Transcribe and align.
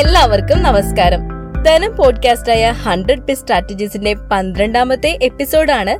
എല്ലാവർക്കും 0.00 0.62
നമസ്കാരം. 0.62 1.28
ധനം 1.62 1.96
പോഡ്കാസ്റ്റായ 1.96 2.70
ഹൺഡ്രഡ് 2.70 3.22
പി 3.22 3.34
സ്ട്രാറ്റജീസിന്റെ 3.34 4.14
പന്ത്രണ്ടാമത്തെ 4.14 5.18
എപ്പിസോഡാണ്. 5.22 5.98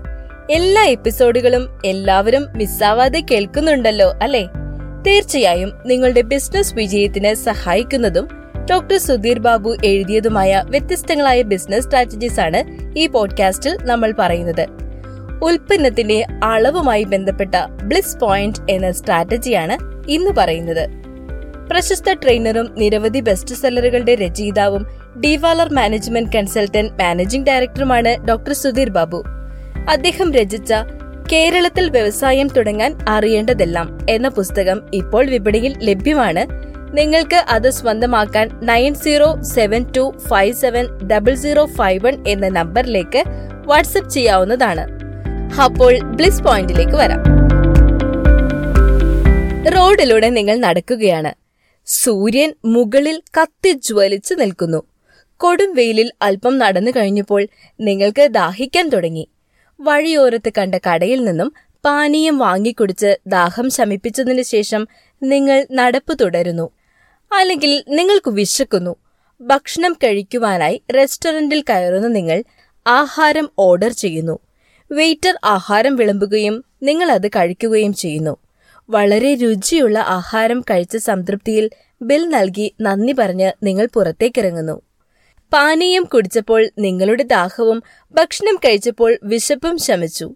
എല്ലാ 0.53 0.85
എപ്പിസോഡുകളും 0.85 1.79
എല്ലാവരും 1.85 2.47
മിസ്സാവാതെ 2.55 3.23
കേൾക്കുന്നുണ്ടല്ലോ 3.31 4.15
അല്ലെ? 4.23 4.47
തീർച്ചയായും 5.07 5.73
നിങ്ങളുടെ 5.87 6.21
ബിസിനസ് 6.21 6.75
വിജയത്തിന് 6.75 7.35
സഹായിക്കുന്നതും 7.35 8.29
ഡോക്ടർ 8.71 8.99
സുധീർ 8.99 9.39
ബാബു 9.39 9.77
എഴുതിയതുമായ 9.85 10.63
വ്യത്യസ്തങ്ങളായ 10.67 11.43
ബിസിനസ് 11.43 11.85
സ്ട്രാറ്റജീസ് 11.85 12.41
ആണ് 12.41 12.65
ഈ 12.99 13.07
പോഡ്കാസ്റ്റിൽ 13.07 13.79
നമ്മൾ 13.83 14.15
പറയുന്നത്. 14.19 14.67
ഉൽപ്പന്നത്തിന്റെ 15.43 16.25
അളവുമായി 16.45 17.05
ബന്ധപ്പെട്ട 17.05 17.55
ബ്ലിസ് 17.83 18.17
പോയിന്റ് 18.17 18.73
എന്ന 18.73 18.91
സ്ട്രാറ്റജിയാണ് 18.91 19.79
ഇന്ന് 20.11 20.31
പറയുന്നത്. 20.39 21.00
പ്രശസ്ത 21.71 22.13
ട്രെയിനറും 22.13 22.75
നിരവധി 22.79 23.21
ബെസ്റ്റ് 23.21 23.55
സെല്ലറുകളുടെ 23.55 24.15
രചയിതാവും 24.15 24.87
ഡിവാലർ 25.21 25.69
മാനേജ്മെന്റ് 25.73 26.33
കൺസൾട്ടന്റ് 26.33 26.93
മാനേജിംഗ് 26.93 27.47
ഡയറക്ടറുമാണ് 27.47 28.27
ഡോക്ടർ 28.29 28.53
സുധീർ 28.53 28.91
ബാബു. 28.91 29.25
അദ്ദേഹം 29.91 30.33
രചിച്ച 30.33 30.73
കേരളത്തിൽ 31.33 31.91
വ്യവസായം 31.91 32.49
തുടങ്ങാൻ 32.49 32.99
അറിയേണ്ടതെല്ലാം 33.09 33.99
എന്ന 34.11 34.29
പുസ്തകം 34.29 34.83
ഇപ്പോൾ 34.95 35.27
വിപണിയിൽ 35.27 35.75
ലഭ്യമാണ്. 35.79 36.43
നിങ്ങൾക്ക് 36.97 37.37
അത് 37.37 37.71
സ്വന്തമാക്കാൻ 37.71 38.51
nine 38.63 38.95
zero 38.95 39.43
seven 39.43 39.85
two 39.97 40.15
five 40.29 40.55
seven 40.55 40.87
double 41.07 41.35
zero 41.35 41.65
five 41.65 42.07
one 42.07 42.29
എന്ന 42.29 42.49
നമ്പറിലേക്ക് 42.49 43.23
വാട്സപ്പ് 43.67 44.11
ചെയ്യാവുന്നതാണ്. 44.11 44.87
അപ്പോൾ 45.63 46.01
ബ്ലിസ് 46.01 46.43
പോയിന്റിലേക്ക് 46.43 46.93
വരാം. 46.93 47.23
റോഡിലൂടെ 49.77 50.31
നിങ്ങൾ 50.31 50.57
നടക്കുകയാണ്. 50.57 51.40
സൂര്യൻ 51.87 52.55
മുകളിൽ 52.65 53.23
കത്തിജ്വലിച്ചു 53.41 54.35
നിൽക്കുന്നു. 54.35 54.83
കൊടും 55.37 55.75
വെയിലിൽ 55.75 56.13
അല്പം 56.23 56.59
നടന്നു 56.59 56.91
കഴിഞ്ഞപ്പോൾ 56.91 57.47
നിങ്ങൾക്ക് 57.81 58.29
ദാഹിക്കാൻ 58.31 58.89
തുടങ്ങി. 58.89 59.29
വഴിയോരത്ത് 59.81 60.53
കണ്ട 60.59 60.75
കടയിൽ 60.75 61.25
നിന്നും 61.25 61.53
പാനീയം 61.85 62.39
വാങ്ങിക്കുടിച്ച് 62.39 63.19
ദാഹം 63.27 63.71
ശമിപ്പിച്ചതിനു 63.71 64.43
ശേഷം 64.43 64.89
നിങ്ങൾ 65.23 65.67
നടപ്പ് 65.73 66.19
തുടരുന്നു. 66.21 66.71
അല്ലെങ്കിൽ 67.31 67.85
നിങ്ങൾക്ക് 67.89 68.31
വിശക്കുന്നു. 68.31 68.97
ഭക്ഷണം 69.41 69.93
കഴിക്കുവാനായി 69.93 70.83
റെസ്റ്റോറന്റിൽ 70.97 71.61
കയറുന്ന 71.61 72.09
നിങ്ങൾ 72.09 72.45
ആഹാരം 72.87 73.51
ഓർഡർ 73.59 73.93
ചെയ്യുന്നു. 73.93 74.39
വെയിറ്റർ 74.93 75.35
ആഹാരം 75.45 75.97
വിളമ്പുകയും 75.97 76.65
നിങ്ങൾ 76.83 77.11
അത് 77.13 77.29
കഴിക്കുകയും 77.29 77.93
ചെയ്യുന്നു. 77.93 78.37
വളരെ 78.91 79.35
രുചിയുള്ള 79.35 79.99
ആഹാരം 79.99 80.61
കഴിച്ച 80.61 80.97
സംതൃപ്തിയിൽ 80.97 81.71
ബിൽ 82.03 82.29
നൽകി 82.29 82.75
നന്ദി 82.81 83.13
പറഞ്ഞ് 83.13 83.53
നിങ്ങൾ 83.63 83.89
പുറത്തേക്കിറങ്ങുന്നു. 83.95 84.83
പാനീയം 85.53 86.03
കുടിച്ചപ്പോൾ 86.03 86.71
നിങ്ങളുടെ 86.79 87.23
ദാഹവും 87.23 87.83
ഭക്ഷണം 88.15 88.57
കഴിച്ചപ്പോൾ 88.57 89.19
വിശപ്പും 89.23 89.79
ശമിച്ചു. 89.79 90.35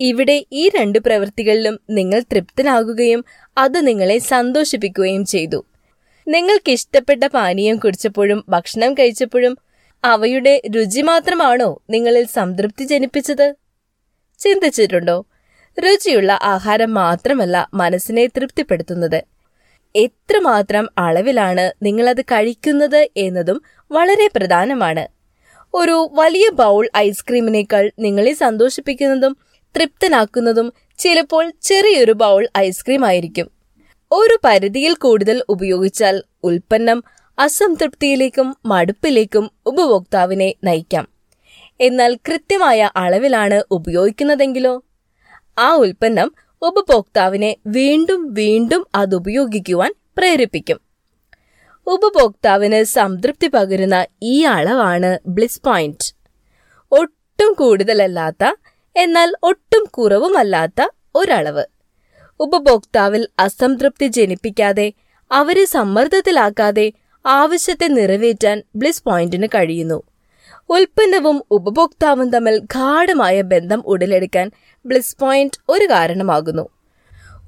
ഇവിടെ 0.00 0.44
ഈ 0.52 0.68
രണ്ട് 0.68 0.98
പ്രവൃത്തികളിലും 0.98 1.80
നിങ്ങൾ 1.90 2.20
തൃപ്തനാകുകയും 2.20 3.24
അത് 3.58 3.86
നിങ്ങളെ 3.86 4.18
സന്തോഷിപ്പിക്കുകയും 4.18 5.24
ചെയ്തു. 5.24 5.64
നിങ്ങൾക്ക് 6.28 6.70
ഇഷ്ടപ്പെട്ട 6.70 7.24
പാനീയം 7.26 7.76
കുടിച്ചപ്പോഴും 7.76 8.44
ഭക്ഷണം 8.48 8.94
കഴിച്ചപ്പോഴും 8.94 9.58
അവയുടെ 10.04 10.62
രുചി 10.76 11.02
മാത്രമാണോ 11.02 11.82
നിങ്ങളിൽ 11.90 12.26
സംതൃപ്തി 12.26 12.84
ജനിപ്പിച്ചത്? 12.84 13.54
ചിന്തിച്ചിട്ടുണ്ടോ? 14.38 15.24
രുചിയുള്ള 15.78 16.38
ആഹാരം 16.42 16.94
മാത്രമല്ല 16.94 17.68
മനസ്സിനെ 17.74 18.26
തൃപ്തിപ്പെടുത്തുന്നത്. 18.26 19.24
എത്രമാത്രം 19.96 20.88
അളവിലാണ് 20.98 21.72
നിങ്ങളത് 21.82 22.20
കഴിക്കുന്നത് 22.20 23.08
എന്നതും 23.16 23.62
വളരെ 23.92 24.28
പ്രധാനമാണ്. 24.36 25.08
ഒരു 25.74 26.10
വലിയ 26.12 26.50
ബൗൾ 26.50 26.90
ഐസ്ക്രീമിനേക്കാൾ 26.96 27.90
നിങ്ങളെ 27.98 28.32
സന്തോഷിപ്പിക്കുന്നതും 28.32 29.36
തൃപ്തനാക്കുന്നതും 29.76 30.72
ചിലപ്പോൾ 30.98 31.52
ചെറിയൊരു 31.62 32.12
ബൗൾ 32.12 32.48
ഐസ്ക്രീം 32.58 33.04
ആയിരിക്കും. 33.04 33.50
ഒരു 34.12 34.38
പരിധിയിൽ 34.44 34.94
കൂടുതൽ 34.94 35.42
ഉപയോഗിച്ചാൽ 35.48 36.22
ഉൽപ്പന്നം 36.44 37.04
അസംതൃപ്തിയിലേക്കും 37.38 38.56
മടുപ്പിലേക്കും 38.66 39.50
ഉപഭോക്താവിനെ 39.66 40.54
നയിക്കാം. 40.64 41.08
എന്നാൽ 41.80 42.14
കൃത്യമായ 42.14 42.90
അളവിലാണ് 42.96 43.62
ഉപയോഗിക്കുന്നതെങ്കിലോ? 43.70 44.82
ആ 45.58 45.74
ഉൽപ്പന്നം 45.74 46.32
ഉപഭോക്താവിനെ 46.62 47.56
വീണ്ടും 47.66 48.34
വീണ്ടും 48.34 48.86
അത് 48.94 49.14
ഉപയോഗിക്കുവാൻ 49.14 49.94
പ്രേരിപ്പിക്കും. 50.18 50.78
ഉപഭോക്താവിന് 51.86 52.84
സംതൃപ്തി 52.84 53.46
പകരുന്ന 53.46 54.06
ഈ 54.22 54.42
അളവാണ് 54.42 55.18
ബ്ലിസ് 55.28 55.62
പോയിന്റ്. 55.62 56.14
ഒട്ടും 56.92 57.52
കൂടുതലല്ലാത്ത 57.52 58.44
എന്നാൽ 58.96 59.34
ഒട്ടും 59.42 59.84
കുറവുമല്ലാത്ത 59.84 60.88
ഒരളവ്. 61.14 61.64
ഉപഭോക്താവിൽ 62.40 63.28
അസംതൃപ്തി 63.38 64.06
ജനിപ്പിക്കാതെ 64.06 64.92
അവരെ 65.32 65.64
സമ്മർദ്ദത്തിലാക്കാതെ 65.64 66.92
ആവശ്യത്തെ 67.26 67.86
നിറവേറ്റാൻ 67.86 68.62
ബ്ലിസ് 68.76 69.04
പോയിന്റിന് 69.04 69.46
കഴിയുന്നു. 69.46 70.02
ഉൽപ്പന്നവും 70.70 71.42
ഉപഭോക്താവും 71.50 72.30
തമ്മിൽ 72.30 72.58
ഗാഠമായ 72.58 73.40
ബന്ധം 73.40 73.82
ഉടലെടുക്കാൻ 73.86 74.50
ബ്ലിസ് 74.86 75.16
പോയിന്റ് 75.20 75.60
ഒരു 75.68 75.84
കാരണമാകുന്നു. 75.84 76.68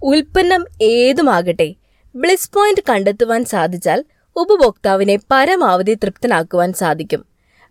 ഉൽപ്പന്നം 0.03 0.65
ഏതുമാകട്ടെ 0.83 1.75
ബ്ലിസ് 2.15 2.51
പോയിന്റ് 2.53 2.81
കണ്ടെത്തുവാൻ 2.89 3.45
സാധിച്ചാൽ 3.45 4.05
ഉപഭോക്താവിനെ 4.37 5.19
പരമാവധി 5.31 5.95
തൃപ്തനാക്കുവാൻ 5.95 6.73
സാധിക്കും. 6.73 7.25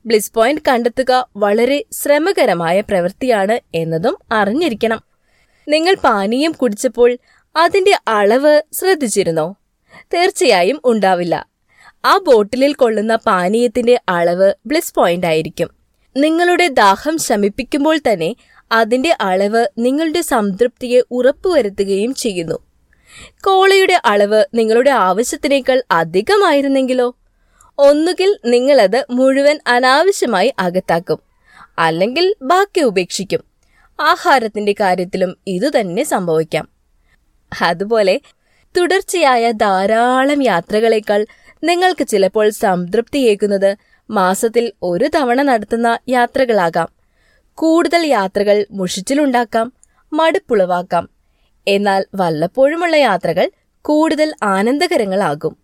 ബ്ലിസ് 0.06 0.34
പോയിന്റ് 0.34 0.62
കണ്ടെത്തുക 0.68 1.30
വളരെ 1.36 1.84
ശ്രമകരമായ 1.92 2.82
പ്രവൃത്തിയാണ് 2.82 3.60
എന്നതും 3.76 4.18
അറിഞ്ഞിരിക്കണം. 4.32 5.00
നിങ്ങൾ 5.68 5.96
പാനീയം 6.04 6.52
കുടിച്ചപ്പോൾ 6.52 7.18
അതിന്റെ 7.56 7.98
അളവ് 8.08 8.62
ശ്രദ്ധിച്ചിരുന്നോ? 8.74 9.56
തീർച്ചയായും 10.14 10.82
ഉണ്ടാവില്ല. 10.86 11.57
ആ 12.06 12.18
ബോട്ടിലിൽ 12.18 12.74
കൊള്ളുന്ന 12.74 13.16
പാനീയത്തിന്റെ 13.16 14.02
അളവ് 14.10 14.54
ബ്ലിസ് 14.66 14.96
പോയിന്റ് 14.96 15.28
ആയിരിക്കും. 15.28 15.70
നിങ്ങളുടെ 16.18 16.68
ദാഹം 16.68 17.18
ശമിപ്പിക്കുമ്പോൾ 17.18 17.98
തന്നെ 17.98 18.36
അതിന്റെ 18.72 19.18
അളവ് 19.22 19.68
നിങ്ങളുടെ 19.78 20.22
സംതൃപ്തിയെ 20.22 21.02
ഉറപ്പുവരുത്തുകയും 21.12 22.14
ചെയ്യുന്നു. 22.14 22.60
കോളയുടെ 23.42 24.02
അളവ് 24.06 24.46
നിങ്ങളുടെ 24.54 24.90
ആവശ്യത്തിനേക്കാൾ 24.90 25.84
അധികമായിരുന്നെങ്കിലോ? 25.92 27.16
ഒന്നുകിൽ 27.78 28.38
നിങ്ങളത് 28.46 29.06
മുഴുവൻ 29.10 29.60
അനാവശ്യമായി 29.68 30.54
അകത്താക്കും 30.60 31.20
അല്ലെങ്കിൽ 31.80 32.36
ബാക്കി 32.42 32.82
ഉപേക്ഷിക്കും. 32.82 33.44
ആഹാരത്തിന്റെ 34.00 34.72
കാര്യത്തിലും 34.80 35.38
ഇതുതന്നെ 35.48 36.04
സംഭവിക്കാം. 36.04 36.70
അതുപോലെ 37.62 38.22
തുടർച്ചയായ 38.78 39.52
ധാരാളം 39.52 40.44
യാത്രകളേക്കാൾ 40.44 41.26
നിങ്ങൾക്ക് 41.64 42.08
ചിലപ്പോൾ 42.08 42.50
സംതൃപ്തിയേക്കുന്നത് 42.50 43.76
മാസത്തിൽ 44.10 44.72
ഒരു 44.84 45.10
തവണ 45.16 45.42
നടത്തുന്ന 45.42 46.00
യാത്രകളാകാം. 46.10 46.88
കൂടുതൽ 47.56 48.06
യാത്രകൾ 48.06 48.66
മുഷിച്ചിലുണ്ടാക്കാം 48.72 49.74
മടുപ്പുളവാക്കാം. 50.14 51.10
എന്നാൽ 51.68 52.06
വല്ലപ്പോഴുമുള്ള 52.16 52.96
യാത്രകൾ 52.96 53.52
കൂടുതൽ 53.82 54.34
ആനന്ദകരങ്ങളാകും. 54.44 55.58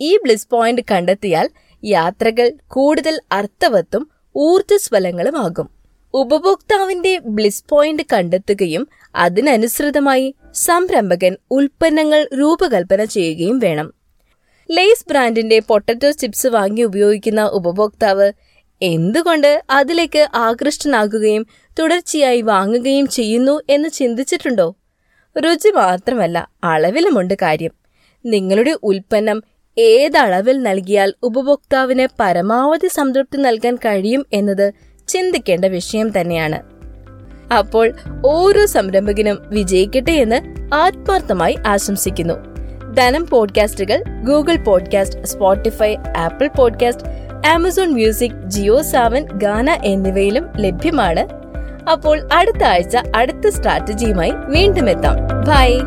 ഈ 0.00 0.16
ബ്ലിസ് 0.16 0.48
പോയിന്റ് 0.48 0.82
കണ്ടെത്തിയാൽ 0.90 1.50
യാത്രകൾ 1.84 2.52
കൂടുതൽ 2.68 3.20
അർത്ഥവത്തും 3.32 4.10
ഊർജസ്വലങ്ങളുമാകും. 4.36 5.70
ഉപഭോക്താവിന്റെ 6.14 7.18
ബ്ലിസ് 7.18 7.64
പോയിന്റ് 7.68 8.02
കണ്ടെത്തുകയും 8.12 8.88
അതിനനുസൃതമായി 9.14 10.34
സംരംഭകൻ 10.54 11.36
ഉൽപ്പന്നങ്ങൾ 11.50 12.28
രൂപകൽപ്പന 12.38 13.04
ചെയ്യുകയും 13.04 13.58
വേണം. 13.58 13.97
ലേസ് 14.70 15.04
ബ്രാൻഡിന്റെ 15.08 15.58
പൊട്ടറ്റോ 15.58 16.10
ചിപ്സ് 16.10 16.46
വാങ്ങി 16.46 16.82
ഉപയോഗിക്കുന്ന 16.82 17.42
ഉപഭോക്താവ് 17.42 18.32
എന്തുകൊണ്ട് 18.82 19.62
അതിലേക്ക് 19.70 20.28
ആകൃഷ്ടനാകുകയും 20.34 21.46
തുടർച്ചയായി 21.78 22.40
വാങ്ങുകയും 22.40 23.06
ചെയ്യുന്നു 23.06 23.60
എന്ന് 23.70 23.88
ചിന്തിച്ചിട്ടുണ്ടോ? 23.88 24.76
രുചി 25.38 25.68
മാത്രമല്ല 25.68 26.50
അളവിലുമുണ്ട് 26.64 27.34
കാര്യം. 27.42 27.70
നിങ്ങളുടെ 28.26 28.78
ഉൽപ്പന്നം 28.82 29.42
ഏതളവിൽ 29.78 30.62
നൽകിയാൽ 30.62 31.14
ഉപഭോക്താവിന് 31.22 32.08
പരമാവധി 32.20 32.88
സംതൃപ്തി 32.88 33.36
നൽകാൻ 33.36 33.76
കഴിയും 33.76 34.26
എന്നത് 34.32 34.72
ചിന്തിക്കേണ്ട 35.08 35.64
വിഷയം 35.64 36.20
തന്നെയാണ്. 36.20 36.62
അപ്പോൾ 37.52 37.92
ഓരോ 38.26 38.66
സംരംഭകനും 38.66 39.38
വിജയിക്കട്ടെ 39.48 40.12
എന്ന് 40.12 40.70
ആത്മാർത്ഥമായി 40.74 41.56
ആശംസിക്കുന്നു. 41.66 42.57
Dhanam 42.98 43.26
പോഡ്കാസ്റ്റുകൾ 43.26 44.04
Google 44.24 44.56
podcast 44.56 45.24
Spotify 45.24 45.96
Apple 46.16 46.50
podcast 46.56 47.04
Amazon 47.48 47.92
music 47.92 48.44
Jio 48.46 48.82
Saavn 48.82 49.26
Gaana 49.32 49.70
എന്നിവയിലും 49.70 50.48
ലഭ്യമാണ്. 50.56 51.28
അപ്പോൾ 51.90 52.28
അടുത്ത 52.32 52.64
ആഴ്ച 52.64 52.96
അടുത്ത 53.16 53.48
സ്ട്രാറ്റജിയുമായി 53.48 54.30
വീണ്ടും 54.30 54.90
എത്താം. 54.90 55.16
ബൈ. 55.48 55.78